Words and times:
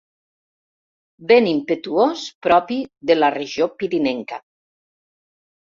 Vent 1.31 1.49
impetuós 1.51 2.23
propi 2.47 2.79
de 3.11 3.19
la 3.21 3.29
regió 3.39 3.69
pirinenca. 3.83 4.45